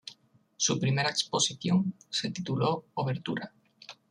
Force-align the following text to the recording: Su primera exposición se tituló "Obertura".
Su 0.57 0.79
primera 0.79 1.11
exposición 1.11 1.93
se 2.09 2.31
tituló 2.31 2.85
"Obertura". 2.95 3.53